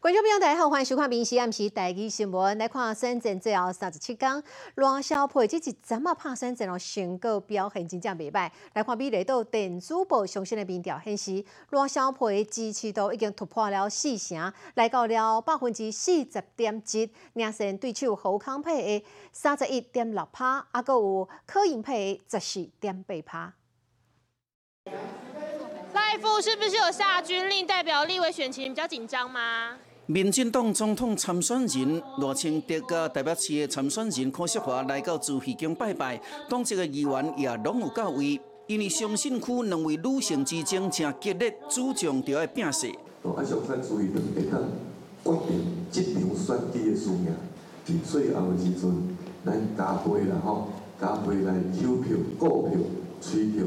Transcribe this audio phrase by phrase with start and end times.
[0.00, 2.56] 观众朋友大家好，欢迎收看《明时暗时第一新闻》。
[2.60, 4.40] 来看深圳最后三十七天，
[4.76, 6.78] 罗小培这一怎么拍深圳哦？
[6.78, 8.48] 成果表现真正袂歹。
[8.74, 17.12] 来看美丽岛电子报上新的民调显示，赖萧培支持度已经突破了四成，来到了百分之四十点七。
[17.32, 23.52] 领先对手侯康佩的三十一点六趴，啊，阁有柯英佩的十四点八趴。
[25.92, 29.76] 赖副是不是有下军令，代表立委选情比较紧张吗？
[30.10, 42.86] 民进党总统参选人罗清德甲台北市的参选人柯淑华来到朱妃宫拜拜，当这个议员也拢有到位，因为相信区两位女性之争正激烈，主张就要拼势。
[43.22, 44.62] 啊，上山注意，会当
[45.22, 45.60] 决定
[45.92, 47.26] 这场选举的输赢。
[47.86, 49.14] 伫最后的时阵，
[49.44, 52.80] 咱加倍啦吼，加倍来抽票、告票、
[53.20, 53.66] 催票，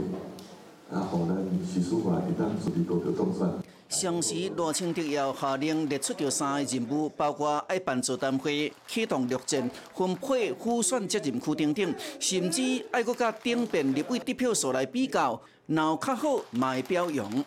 [0.92, 1.38] 啊，互咱
[1.72, 2.84] 徐淑华会当顺利
[3.16, 3.48] 当选。
[3.92, 17.46] 上时罗清德要下令列出着三个任务，包括爱办座谈会、启动绿证、分配复选责任区等等，甚至爱搁甲顶边立位得票数来比较，闹较好卖表扬。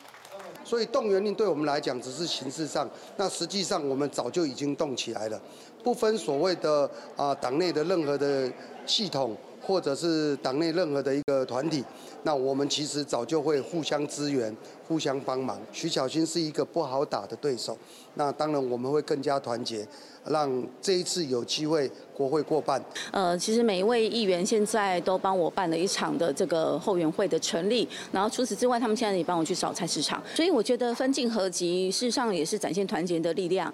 [0.62, 5.41] 所以动员令对我们来讲只是形式上，那实际上我们早就已经动起来了，
[5.84, 8.50] 不分所谓的啊党内的任何的
[8.86, 11.84] 系统，或者是党内任何的一个团体，
[12.22, 14.55] 那我们其实早就会互相支援、
[14.88, 15.60] 互相帮忙。
[15.72, 17.77] 徐小新是一个不好打的对手，
[18.14, 19.86] 那当然我们会更加团结，
[20.27, 22.82] 让这一次有机会国会过半。
[23.10, 33.72] 呃，其实每一位议员现在都帮我办了一场的这个后援会的成立，然后除此之外，他们现在也帮我去找菜市场，所以我觉得分进合集，事实上也是展现团结的力量。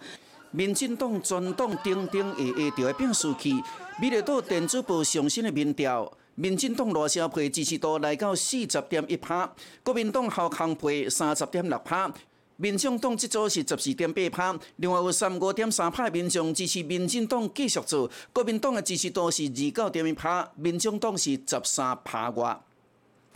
[0.52, 3.52] 民进党全党顶顶下下就会变输去。
[4.00, 9.52] 美丽岛电子报上新的民调，民进党罗小培支持度来到四十点一趴，
[9.84, 12.12] 国民党侯康培三十点六趴，
[12.56, 22.58] 民进党这组是十四点八趴，另外有三五点三趴民众支持民进党继续做，国民党的支持度是二九点一趴，民进党是十三趴外。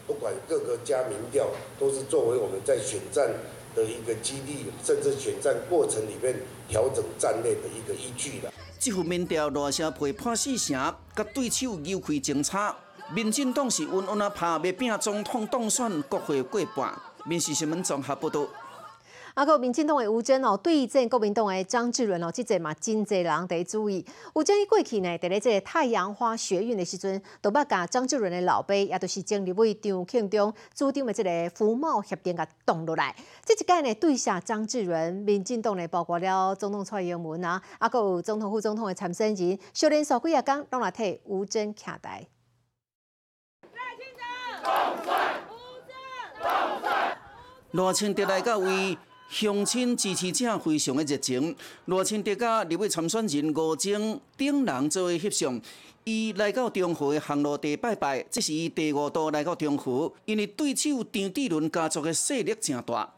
[0.06, 1.46] 不管各个加民调，
[1.78, 3.30] 都是作为我们在选战
[3.74, 6.34] 的一个基地，甚至选战过程里面
[6.68, 8.52] 调整战略的一个依据啦。
[8.78, 12.74] 这份民调罗小培破四成，甲对手扭开争差。
[13.12, 16.94] 民进党是稳稳啊拍，要拼总统当选，国会过半。
[17.24, 18.46] 民事新闻综合报道。
[19.34, 24.06] 啊，个民进党的吴征哦，对阵国民党诶张志伦哦，即阵嘛真侪人伫注意。
[24.32, 33.12] 吴征伊过去呢，伫咧这太阳花学运的时阵，都捌甲张志伦的老爸，也就是前立委张庆忠主张的这个服贸协定甲挡落来。
[33.44, 42.28] 即一届呢，对下张志伦，民进党呢包括了总统蔡英文啊，啊，个有总统副总统的参选人，小连数几啊工，拢来替吴征徛台。
[47.72, 48.96] 罗清德来到为
[49.34, 51.56] 乡亲支持者非常的热情。
[51.86, 55.60] 罗清德甲立委参选人吴征等人做为翕相，
[56.04, 63.12] 伊来到中和的航路地拜拜，这是伊第五度来到中和，因为对手张志伦家族的势力真大。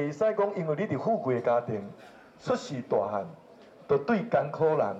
[0.00, 1.80] 会使讲，因为你伫富贵家庭
[2.42, 3.24] 出世大汉，
[3.88, 4.96] 就对艰苦人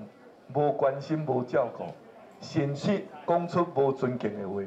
[0.54, 1.86] 无关心、无照顾，
[2.40, 4.62] 甚至讲出无尊敬的话，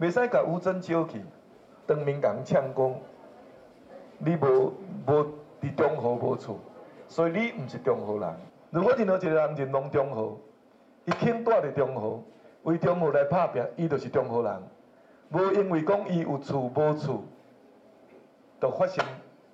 [0.00, 1.20] 袂使甲吴征招去，
[1.86, 2.94] 当面甲呛讲。
[4.22, 4.72] 你无
[5.06, 5.26] 无
[5.62, 6.58] 伫中和无厝，
[7.08, 8.34] 所以你毋是中和人。
[8.70, 10.38] 如果任何一个人认同中和，
[11.06, 12.22] 伊肯住伫中和，
[12.64, 14.62] 为中和来拍拼，伊就是中和人。
[15.30, 17.24] 无因为讲伊有厝无厝，
[18.60, 19.04] 就发生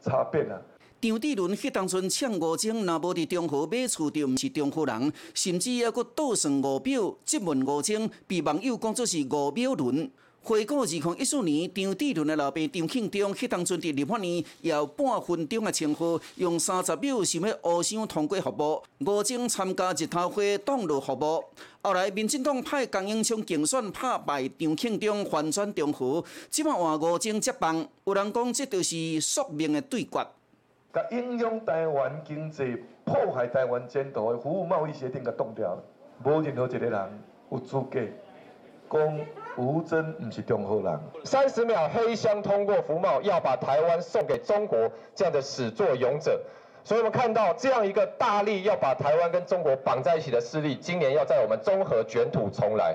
[0.00, 0.60] 差别啊。
[1.00, 10.10] 张志伦迄当阵呛吴征，若无伫中和买厝，就毋是中和人，甚至还佫倒算吴表，质问吴征，被网友讲作是吴表伦。
[10.46, 18.80] 回顾二零一四年，张志伦的老爸张庆忠，迄当阵伫立法院有半分钟的称呼，用三十秒想要互相通过服务。
[19.04, 21.42] 吴征参加日头会挡路服务，
[21.82, 27.84] 后来民进党派江英昌竞选拍败张庆忠，反转中和，即摆换吴征接棒。
[28.04, 30.24] 有人讲，这就是宿命的对决。
[30.92, 35.82] 甲影响台湾经济、破坏台湾前途的服务贸易协定，甲冻掉了。
[36.24, 37.20] 无任何一个人
[37.50, 38.00] 有资格
[38.88, 39.26] 讲。
[39.56, 41.00] 吴征不是中和人。
[41.24, 46.40] 三十秒黑箱通过服贸，要把台湾送给中国这样的始作俑者，
[46.84, 52.94] 所以我们看到这样一个大力要把台湾跟中国绑在一起的势力，今年要在我们中和卷土重来。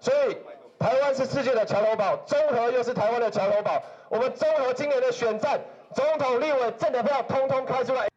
[0.00, 0.36] 所以
[0.78, 3.82] 台湾是世界的桥头堡，中和又是台湾的桥头堡。
[4.08, 5.60] 我们中和今年的选战，
[5.94, 8.08] 总统、立委、政的票通通开出来。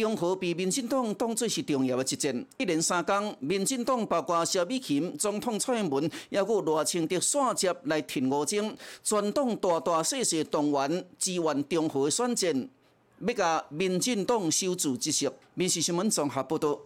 [0.00, 12.68] 中和被民进党当作是重要的一战，一连三天，民进党包括萧美琴、总统蔡英文，也有赖清德率接来挺吴征，全党大大细细动员支援中和的选战。
[13.18, 15.28] 要甲民进党守住一席。
[15.54, 16.78] 民事新闻综合报道。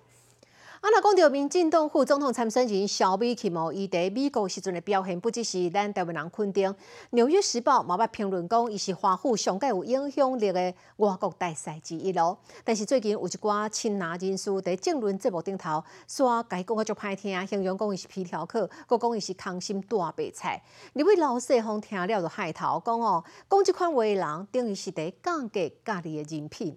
[0.84, 6.70] 啊，若讲到民进党副总统参选人萧美琴哦，伊伫美国时阵的表现，不只是咱台湾人肯定。
[7.12, 12.36] 《纽约时报》嘛捌评论讲，伊是华府上界有影响力的外国大使之一咯。
[12.64, 20.62] 但是最近有一寡亲拿人士伫政论节目顶头，说该讲个足歹听，形容讲伊是皮条客，佮讲伊是空心大白菜。
[20.92, 26.76] 你位老细方听了就害头，讲哦，讲即款话的人，等于是伫降低家己的人品。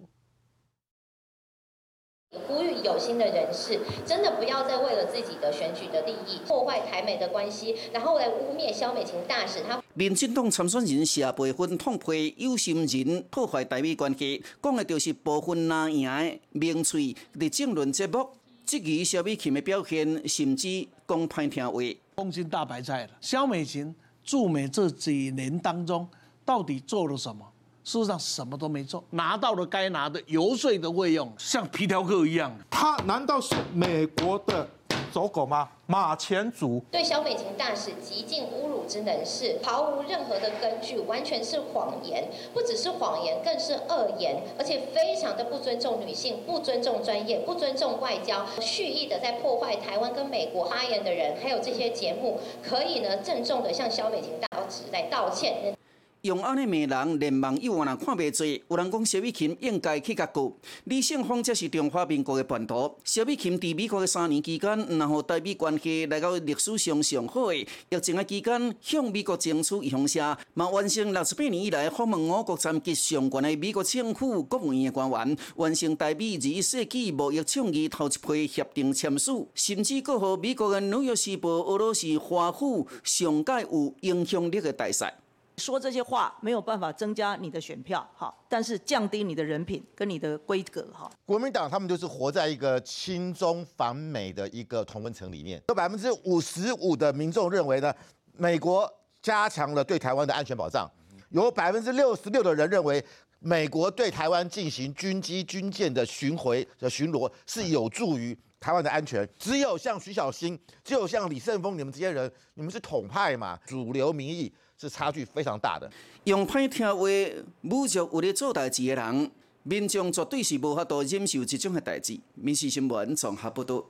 [2.46, 9.62] 呼吁有心的人士，真的不要再为了自己的选举的利益，破坏台美的关系，然后来污蔑萧美琴大使。
[9.66, 18.28] 他民进党参选人谢培芬痛批有心人破坏台美关系，讲的就是部分拿赢的名嘴伫政论节目
[18.66, 21.80] 质疑萧美琴的表现，甚至讲歹听话。
[22.16, 26.06] 空心大白菜了，萧美琴驻美这几年当中，
[26.44, 27.46] 到底做了什么？
[27.88, 32.54] 事实上什么都没做，拿到了该拿的游说的费用，像皮条客一样。
[32.68, 34.68] 他难道是美国的
[35.10, 35.66] 走狗吗？
[35.86, 55.74] 马前卒对萧美琴大使极尽侮辱之能事，毫无任何的根据，完全是谎言，不只是谎言，更是恶言，而且非常的不尊重女性，不尊重专业，不尊重外交，蓄意的在破坏台湾跟美国发言的人，还有这些节目，可以呢郑重的向萧美琴大使来道歉。
[56.22, 58.44] 用安尼骂人，连网友也看袂做。
[58.46, 60.52] 有人讲小美琴应该去甲告。
[60.84, 62.92] 李胜峰则是中华民国的叛徒。
[63.04, 67.66] 小美琴伫美国的三年期间，然后台美关系来到历史上上好的疫
[68.02, 85.14] 情的期间，向美国争取移乡下，嘛完成六十八年以来访问我国层级上悬的美国政府国务院的官员，完成台美二十一世纪贸易倡议头一批协定签署，甚至阁和美国的纽约时报、俄罗斯华府上届有影响力的大赛。
[85.58, 91.10] 说这些话没有办法增加你的选票，哈，但是降低你的人品跟你的规格，哈。
[91.26, 97.92] 国民党他们就是活在一个亲中反美的一个同温层里面，有百分之五十五的民众认为呢，
[98.36, 98.88] 美国
[99.20, 100.88] 加强了对台湾的安全保障，
[101.30, 103.04] 有百分之六十六的人认为
[103.40, 109.28] 美国对台湾进行军机军舰的巡回的巡逻是有助于台湾的安全。
[109.38, 114.52] 只有像徐小新，只有像李胜峰，你们这些人，你们是统派嘛，主流民意。
[114.80, 115.90] 是差距非常大的。
[116.22, 119.28] 用派听话侮辱有咧做代志的人，
[119.64, 122.16] 民众绝对是无法多忍受这种的代志。
[122.36, 123.84] 民事新闻综合报道。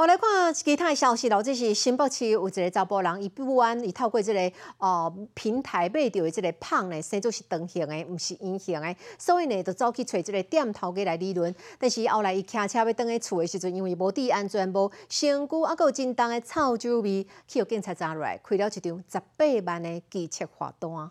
[0.00, 11.52] 好来看其他的消息咯，这是新北市有一个查甫人，伊不安，伊透过这个呃平台买到的这个胖呢，生做是长形的，毋是圆形的，所以呢，就走去找这个店头家来理论。
[11.80, 21.10] 但是后来伊骑车要回去厝的时阵，因为无注意安全，无身躯，啊，有真重的臭酒味，去互警察抓来，开了一张十八万的机车罚单。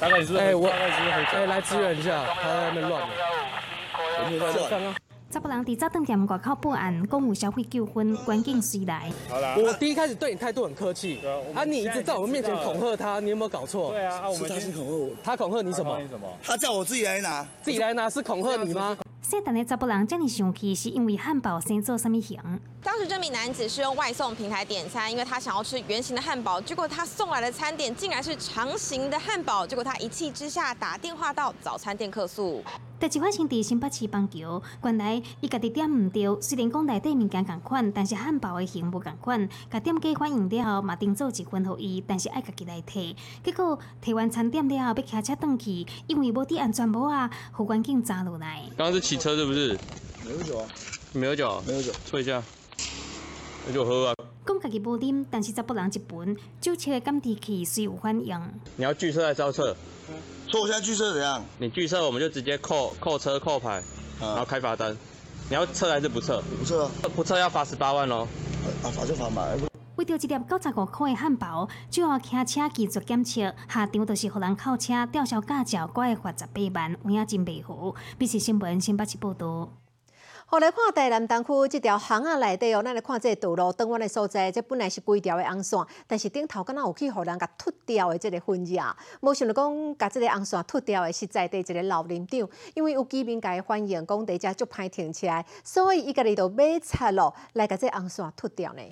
[0.00, 3.06] 大概是哎，我哎来支援一下，他在那边乱。
[5.34, 9.10] 查甫人伫早顿店外口报案，讲有消费纠纷，关警随来。
[9.28, 11.18] 好啦，我第一开始对你态度很客气，
[11.52, 13.90] 啊，你一直在我们面前恐吓他，你有没有搞错？
[13.90, 15.98] 对啊，是他是恐吓我，他恐吓你什么？
[16.40, 18.96] 他叫我自己来拿，自己来拿是恐吓你吗？
[19.22, 22.38] 姓陈的查甫人这么生气，是因为汉堡先做什么型？
[22.84, 32.62] 当时这名男子是用外送平台点餐，因为他想要吃圆形的汉堡，结果他送来的餐点竟然是长形的汉堡，结果他一气之下打电话到早餐店客诉。
[33.06, 39.46] 第一发生伫新北市邦桥，原来伊家己点毋对，虽然讲内底物件共款，但是汉堡的型无共款。
[39.70, 43.14] 甲店家反映了后，嘛订做一份互伊，但是爱家己来摕。
[43.44, 48.62] 结果摕完餐点了后，要骑车转去，因为无戴安全帽啊，互环境砸落来。
[48.74, 49.78] 刚刚是骑车是不是？
[50.24, 50.66] 没有酒啊？
[51.12, 51.62] 没有酒？
[51.66, 52.42] 没有酒，吹一下。
[53.66, 54.14] 那就喝啊。
[54.46, 58.40] 讲家己无啉，但是查甫人一本酒车的感知器虽有反应。
[58.76, 59.74] 你要拒测还是要测？
[60.48, 61.42] 说我现在拒测怎样？
[61.58, 63.82] 你拒测，我们就直接扣扣车扣牌，
[64.20, 64.94] 然后开罚单。
[65.48, 66.42] 你要测还是不测？
[66.58, 66.88] 不测。
[67.14, 68.26] 不测要罚十八万喽。
[68.82, 69.46] 啊，罚就罚嘛。
[69.96, 77.94] 为着一粒九十五块的汉堡，就要骑车技术检测，下场就是互人扣车吊销驾照，怪罚十八万，有影真袂好。
[78.18, 79.70] 必须新闻新北市报道。
[80.46, 88.78] 好来看台南东区这条巷仔内底哦，咱来看这个道路转弯的所在，这本来是规条的红线，但是顶头敢若有去互人甲脱掉的这个痕迹，
[89.22, 95.26] 无想到讲甲这个红线脱掉的是在地一个老林长，因为有居民甲伊反映讲地遮足歹停车，
[95.64, 98.82] 所以伊家己就买拆咯来甲这红线脱掉呢。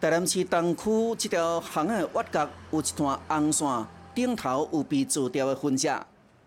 [0.00, 5.90] 台南市东区这条巷仔挖角有一段红线，顶头有被做掉的痕迹。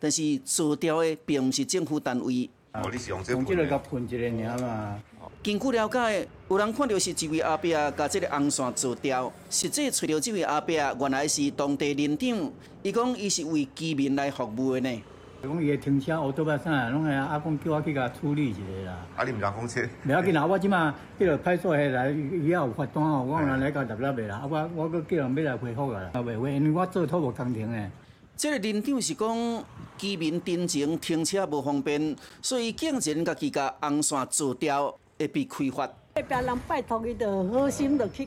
[0.04, 3.42] 但是做掉的并不是政府单位，哦，你是用这个
[3.80, 5.00] 喷一个尔嘛。
[5.42, 15.02] 根据了解，有人看到是一位阿伯甲这个红线做掉，实际找到这位阿伯原来是当地林长，伊讲伊是为居民来服务的呢。
[15.42, 18.98] 讲伊个停车乌多巴啥，拢系阿公叫我去甲处理一下啦。
[19.16, 19.88] 啊，你唔讲讲车？
[20.04, 24.36] 唔要紧啦，我即马叫着派出所来，伊也有罚单哦，我来来甲立立啦。
[24.36, 26.10] 啊，我我搁叫人要来回复啦。
[26.12, 27.94] 啊，袂会，因为我做土木工程
[28.34, 28.38] 的。
[28.38, 29.66] 这个林长是讲
[29.98, 35.88] 居民真情停车无方便，所以竟然家己甲红线做掉，会被开发。
[36.16, 38.25] 隔壁人拜托伊，就好心就去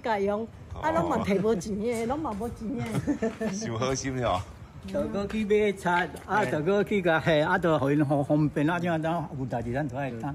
[0.80, 3.50] 啊，拢嘛摕无钱的，拢嘛无钱的。
[3.52, 4.42] 想好心了。
[4.86, 10.32] 就搁去买菜，啊，就搁去甲下，啊，就互因方方便啊，怎啊怎有代志咱就爱打。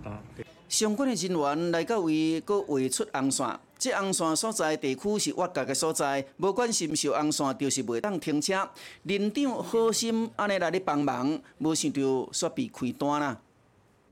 [0.71, 3.59] 相关的人员来到位，搁画出红线。
[3.77, 8.69] 这红线所在地区是挖角的所在，无管是毋是红线，就是袂当停车。
[9.03, 11.99] 林长好心安尼来咧帮忙，无想到
[12.31, 13.37] 煞被开单啦。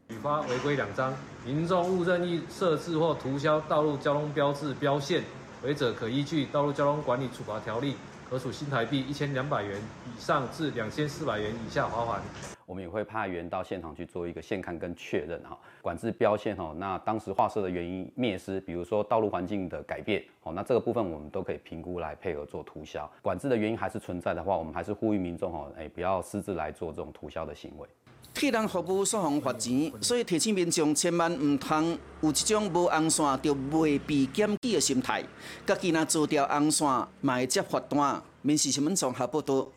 [0.10, 5.24] 举发违规两张，民众误任意设置或涂销道路交通标志标线，
[5.63, 7.94] 违者可依据《道路交通管理处罚条例》。
[8.30, 12.22] 可处新台币一千两百元以上至两千四百元以下罚款。
[12.70, 23.10] 我们也会派员到现场去做一个现勘跟确认哈，管制标线哈，那当时画设的原因灭失，比如说道路环境的改变，哦，那这个部分我们都可以评估来配合做涂销。
[23.24, 27.90] 管制的原因还是存在的话，我们还是呼吁民众哈，哎，不要私自来做这种涂销的行为。
[28.36, 35.24] 替人服务所方罚钱，所以提醒民众千万唔通有一种无红线就未被检举的心态。
[35.66, 36.88] 家己若做掉红线，
[37.22, 38.22] 嘛会接罚单。
[38.44, 39.68] 民事新闻综合报道。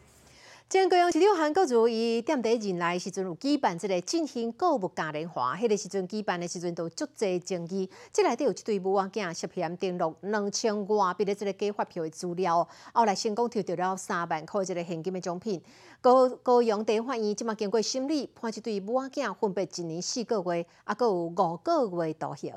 [0.72, 7.86] 前高雄市长韩国瑜伊踮伫任内时阵有举办即个进行购物嘉年华，迄个时阵举办的时阵都足侪争议。
[8.10, 15.60] 即内底有一对母仔囝涉嫌登录两千外笔的即个假发票的资料，后来成功抽到了三万块即个现金的奖品。
[16.00, 22.50] 高高雄地法院即马经过审理，判这对母仔囝分别一年四个月，啊，有五个月徒刑。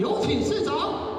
[0.00, 1.09] 有请市长。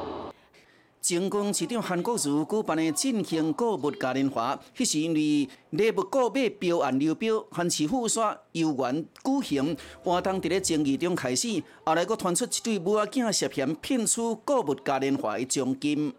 [1.01, 16.13] 前公市长韩国瑜举办的进行购物嘉年华，迄时因为礼物购买标案流标，韩市府煞由原举行，活动伫咧争议中开始，后来佫传出一对母仔囝涉嫌骗取购物嘉年华的奖金。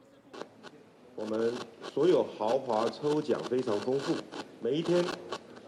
[1.15, 1.55] 我们
[1.95, 4.15] 所有豪华抽奖非常丰富，
[4.61, 5.05] 每一天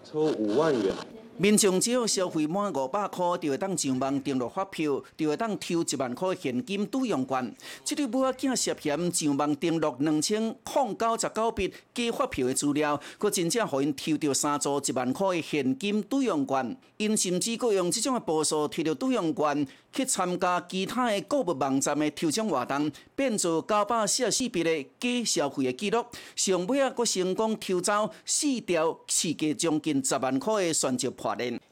[0.03, 0.93] 抽五万元。
[1.37, 7.55] 民众只要消费满五百块，就会当上网登录发票，就会当抽一万块现金抵用券。
[7.85, 16.77] 这对母仔囝涉嫌上网登录两千零九十九笔假发票的资料，佫真正互因抽到三组一万块的现金抵用券。
[16.97, 26.05] 因甚至佫用这种的步数摕到抵用券去参加其他的购物网站的抽奖活动，变做九百四十四笔的假消费的记录。
[26.35, 31.13] 上尾啊，佫成功抽走四条市价将近十万块的选择。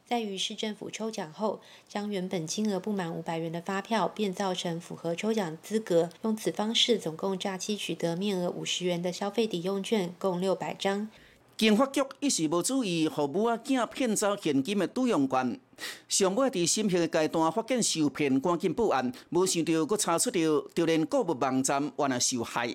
[0.07, 11.09] 在于市政府抽奖后，将原本金额不满五百元的发票变造成符合抽奖资格，用此方式总共诈欺取得面额五十元的消费抵用券，共六百张。
[11.57, 15.59] 警发局一时无注意，互母仔囝骗走现金的抵用券，
[16.09, 20.41] 上尾伫审核阶段发现受骗，赶紧报案，无想到佫查出到，
[20.75, 22.75] 就连购物网站原来受害。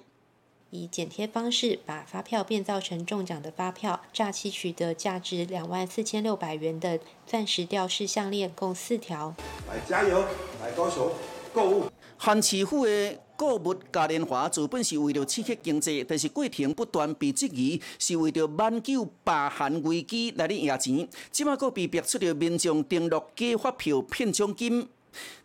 [0.69, 9.33] 以剪贴方式把发票变造成中奖的发票，诈欺取得价值两万四千六百元的钻石吊饰项链，共四条。
[9.69, 10.25] 来加油，
[10.61, 11.09] 来高雄
[11.53, 11.85] 购物。
[12.17, 24.87] 韩市府的购物嘉年华原本是为了刺激经济，但是过程不断被质疑，是为了挽救罢韩危机来咧赢钱，即马佫被逼出了民众登录假发票骗奖金。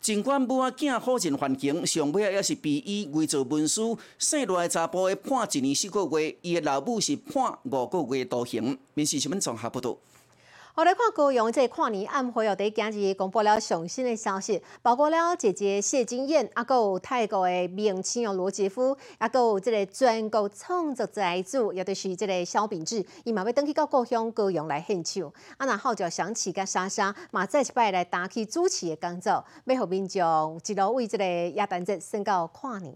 [0.01, 8.77] 尽管母仔囝好人环境，上尾啊也是被伊伪造文书，生落来查甫的判一年四个月，伊的老母是判五个月徒刑。
[8.95, 9.95] 民事新闻综合报道。
[10.75, 25.31] 我来看高雄这跨年晚会哦，伫今日公布了上新的消息，包括了姐姐谢金燕，啊，还有泰国的明星哦罗杰夫，啊，还有这个全国创作才子，也就是这个萧秉治，伊嘛要登去到故乡高雄来献唱。
[25.57, 32.91] 啊，那号召响起甲莎莎，嘛再一摆来打起主持的工作，要互民众一路为这个亚旦节升到跨年。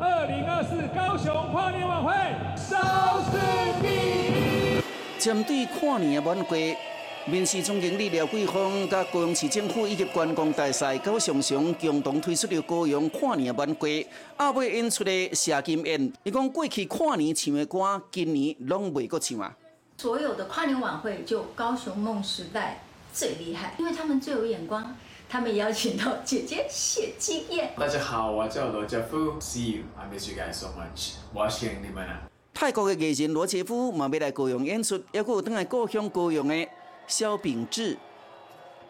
[0.00, 2.12] 二零二四高雄跨年晚会
[2.56, 2.74] 收
[3.30, 4.23] 视第一。
[5.24, 6.76] 针对跨年的晚会，
[7.24, 19.56] 民事总经理廖桂芳、甲高雄市政府以及观光大赛高雄雄共同推出了高雄跨年晚会，阿尾演出的谢金燕，伊讲过去跨年唱的歌，今年拢未过唱啊。
[19.96, 24.94] 所有的跨年晚会，就高雄梦时代最厉害，因为他们最有眼光。
[25.26, 27.72] 他们邀请到姐姐谢金燕。
[27.78, 32.24] 大家好，我叫罗家富，See you，I miss you guys so much，我想你们啊。
[32.54, 36.68] 泰国嘅艺人罗杰夫嘛要来高雄演出，还佫有等来故乡高雄嘅
[37.08, 37.98] 萧秉治。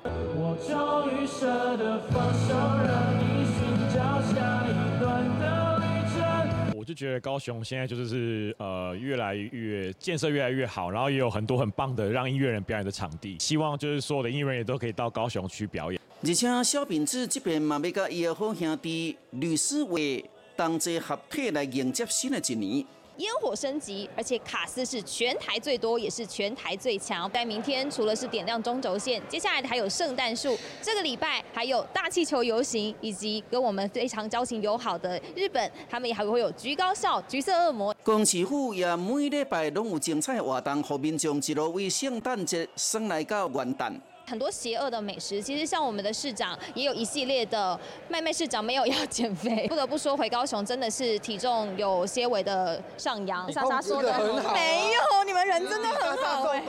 [0.05, 2.55] 我终于舍得放手，
[2.85, 6.79] 让你寻找下一段的旅程。
[6.79, 15.99] 我就觉得高雄现在就是是呃越来越建设越来越好，然后也有很多很棒的让音乐人表演的场地，希望就是所有的音乐人也都可以到高雄去表演。
[16.23, 20.23] 而且萧秉治这边嘛要甲伊的好兄弟律师会
[20.55, 22.85] 同齐合体来迎接新的一年。
[23.19, 27.31] 烟火升级，而且卡斯是全台最多，也是全台最强。
[27.31, 37.95] 在明天除了是点亮中轴线，接下来还有圣诞树，这个礼拜还有大气球游行，以及跟我们非常交情友好的日本，他们也还会有橘高校、橘色恶魔。
[38.03, 43.93] 公市府也每礼拜拢有精彩活动，让民众一路为圣诞节送来到元旦。
[44.27, 47.79] 很多邪恶的美食，其实像我们的市长也有一系列的
[48.09, 53.53] 妹妹市长没有要减肥， 不得不说回高雄真的是体重有些微的上扬。
[53.53, 54.13] 莎莎说的
[54.53, 56.63] 没有，你们人真的很好哎。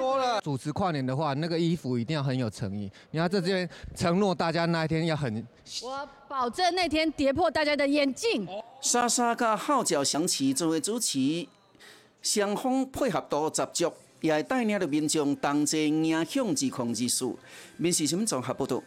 [0.44, 2.92] 主持跨年的话，那个衣服一定要很有诚意。
[3.12, 5.46] 你要这边承诺大家那一天要很，
[5.84, 8.48] 我保证那天跌破大家的眼镜。
[8.82, 11.48] 莎莎甲号角响起作为主持，
[12.22, 13.94] 双方配合度十足。
[14.26, 17.26] 也会带领着民众同齐迎向自控之事。
[17.78, 18.82] 民事新闻综合报道。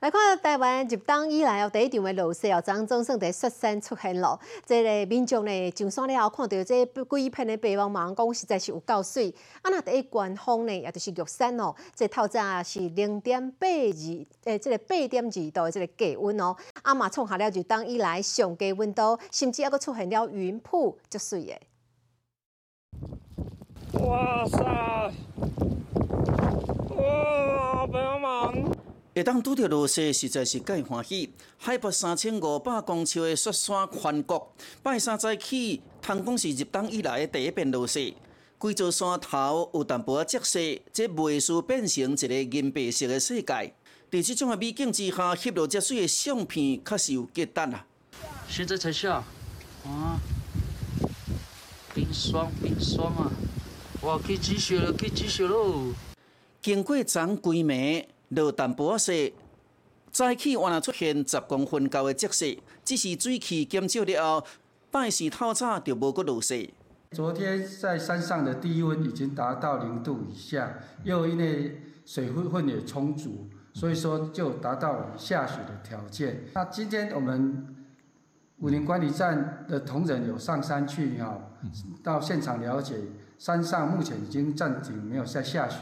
[0.00, 4.36] 来看台湾入冬以来哦，第一场的落雪哦，张总算在雪山出现了。
[4.66, 9.32] 这个民众呢上山了后，看到这几片的白茫茫，讲实在是有够水。
[9.60, 16.56] 啊，那第一关风呢，也就是玉山哦，这透早是零点八二，诶，这个八点二度的这个低温哦。
[16.82, 21.60] 啊嘛创下了入冬以来上低温度，甚至还佫出现了云瀑，足水的。
[23.94, 24.58] 哇塞！
[26.96, 28.74] 哇，白茫茫！
[29.14, 31.30] 会当拄着落雪，实在是介欢喜。
[31.58, 34.50] 海拔三千五百公尺的雪山环国，
[34.82, 38.14] 拜三早起，通讲是入冬以来的第一遍落雪。
[38.56, 43.74] 规座山头有淡薄仔积雪，这袂输变成一个银白色的世界。
[44.10, 47.86] 在这种的美景之下，翕落这水的相片，确实有极值啊！
[48.48, 49.22] 现在才下，
[49.84, 50.18] 啊，
[51.94, 53.30] 冰霜，冰霜啊！
[54.02, 55.92] 哇，可以积雪了，可以积雪喽！
[56.60, 59.32] 经过昨规暝落淡薄仔雪，
[60.10, 64.46] 早起原来出现十公分高的积雪，只是水汽减少了后，
[64.90, 66.70] 拜四透早就无阁落雪。
[67.12, 76.46] 昨天在山上的低温已经达到零度以下，又因为水分分也充足，所以说就达到下雪的条件。
[76.54, 77.81] 那今天我们
[78.62, 81.36] 武林管理站的同仁有上山去哈，
[82.00, 82.94] 到现场了解。
[83.36, 85.78] 山上目前已经暂停，没有在下雪。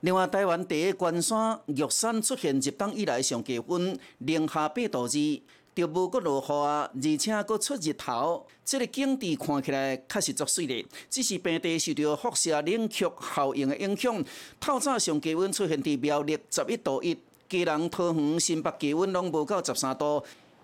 [0.00, 5.40] 另外，台湾第一关山玉山出现入冬以来上低温，零下八度二，
[5.74, 10.86] 就无阁落雨啊，而且阁出日头，这个景致看起来确实足水的。
[11.08, 14.22] 只是平地受到辐射冷却效应的影响，
[14.60, 17.16] 透早上低温出现伫苗栗十一度一，
[17.48, 20.22] 基隆、桃园、新北低温拢无到十三度。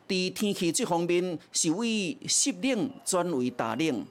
[0.09, 4.07] 伫天气这方面，是为湿冷转为大冷。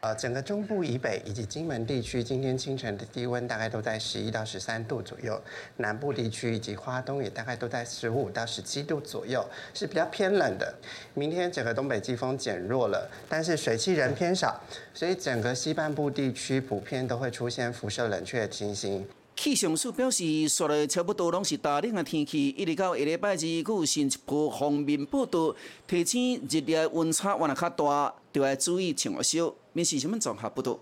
[0.00, 5.34] 呃，整个中部以北以及金门地区，今天清晨的低温大概都在十一到十三度左右；
[5.78, 10.72] 南部地区以及花东也大概都在十五到十七度左右，是比较偏冷的。
[11.14, 14.60] 明天整个东北季风减弱了，但是水汽仍偏少，
[14.92, 19.04] 所以整个西半部地区普遍都会出现辐射冷却的情形。
[19.36, 25.54] 气象署表示，昨日差不多拢是大冷的天气，一直到下礼拜二，佫有新一波方面报道，
[25.86, 29.54] 提醒日夜温差原来较大，就要注意穿少。
[29.74, 30.78] 面试新闻综合报道。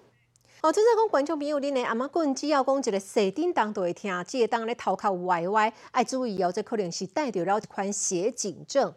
[0.65, 8.91] 哦，即说讲观众朋友，恁的阿妈棍只要讲一个细叮当都会听，即个当咧头壳歪歪，爱注意哦，这可能是带着了一款斜颈症。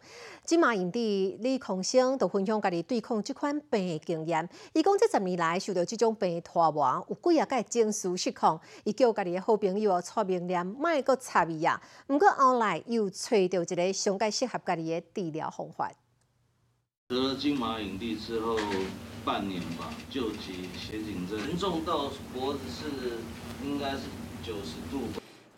[0.46, 4.48] 即马影帝李孔生就分享家己对抗这款病的经验。
[4.72, 8.58] 伊讲这十年来受到这种病拖磨，有几啊个情绪失控。
[8.84, 11.78] 伊叫家己的好朋友哦，蔡明念，卖个插伊啊。
[12.06, 15.92] 毋过后来又找到一个上介适合家己的治疗方法。
[17.08, 18.58] 得了金马影帝之后。
[19.24, 23.18] 半年吧，救急血警症，严重到脖子是
[23.66, 24.00] 应该是
[24.42, 25.02] 九十度。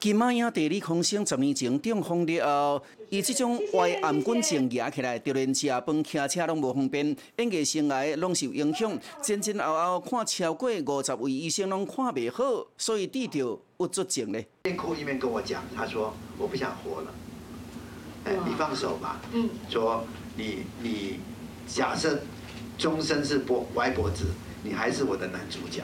[0.00, 8.98] 金马影帝李康生十年前中风了后，伊这种歪暗棍症压起来，就连食饭、骑车拢无方便，演艺生涯拢受影响。
[9.22, 14.40] 前前后后看超过五十位医生拢看袂好，所以治疗不足症咧。
[14.40, 17.14] 一边哭一边跟我讲，他说我不想活了，
[18.24, 19.20] 哎，你放手吧。
[19.32, 20.04] 嗯，说
[20.36, 21.20] 你你
[21.74, 22.18] 假设。
[22.78, 24.24] 终身是脖歪脖子，
[24.64, 25.82] 你还是我的男主角，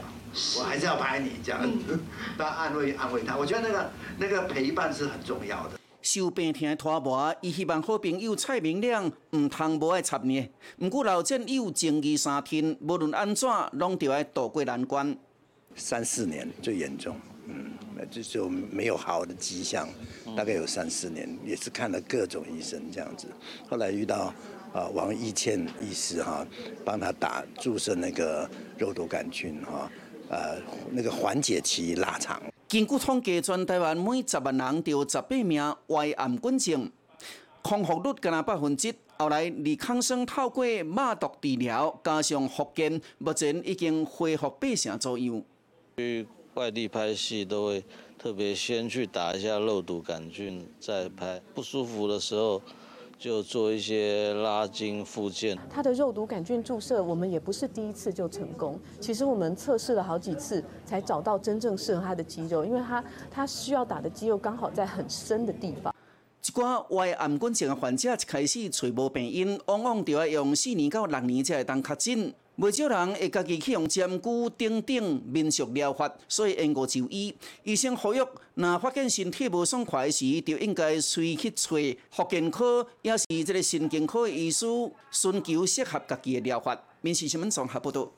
[0.58, 1.60] 我还是要拍你这样，
[2.40, 3.36] 要安慰安慰他。
[3.36, 5.78] 我觉得那个那个陪伴是很重要的。
[6.00, 10.48] 受病痛拖磨，伊希望好朋友蔡明亮唔通无爱插呢。
[10.78, 15.14] 不过老战友情义三天，无论安怎，拢要爱渡过难关。
[15.74, 17.14] 三四年最严重，
[17.46, 19.86] 嗯，那就就没有好的迹象，
[20.34, 23.26] 大概有三四年，也是看了各种医生这样子，
[23.68, 24.32] 后来遇到
[24.76, 26.46] 啊王义倩医师哈，
[26.84, 29.90] 帮他打注射那个肉毒杆菌哈，
[30.28, 30.60] 呃
[30.92, 32.42] 那个缓解期拉长。
[32.68, 36.90] 根据统计，全台湾每十万人就有十八名胃癌菌症，
[37.62, 38.94] 康复率仅百分之。
[39.18, 45.42] 后来李康生透过肉毒治疗加上复健，目前已经恢复八成左右。
[45.96, 47.82] 去外地拍戏都会
[48.18, 51.40] 特别先去打一下肉毒杆菌，再拍。
[51.54, 52.60] 不舒服的时候
[53.18, 55.56] 就做一些拉筋复健。
[55.70, 58.78] 他的肉毒杆菌注射，我们也不是第一次就成功。
[59.00, 65.94] 其实我们测试了好几次，才找到真正适合他的肌肉，因为他他需要打的肌肉刚好在很深的地方。
[66.44, 72.32] 一寡外癌菌症的患者一开始找无病因，往往就要用四年到六年才会当确诊。
[72.56, 77.34] 不少人会家己去用针灸等等民俗疗法，所以延误就医。
[77.64, 78.18] 医生呼吁，
[78.54, 81.76] 若发现身体无爽快时，就应该随去找
[82.10, 84.66] 福建科，也是这个神经科的医师，
[85.10, 86.82] 寻求适合家己的疗法。
[87.02, 88.10] 民事新闻综合报道。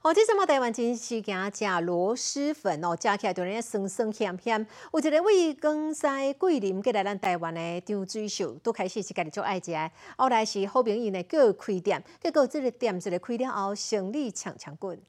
[0.00, 4.66] 哦，这阵嘛台湾真是惊食螺蛳粉哦，食起来就咧酸酸咸咸。
[4.92, 9.72] 有一个位江西桂林过来咱台湾的张水秀，都开始是家己做爱食，
[10.16, 15.00] 后来是好朋友呢叫开店，结果这个店一个开了后，生意强强滚。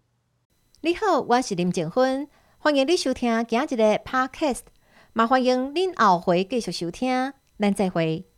[0.82, 4.62] 你好，我是林静芬，欢迎你收听今日的 Podcast，
[5.14, 8.29] 也欢迎恁后回继续收听，咱再会。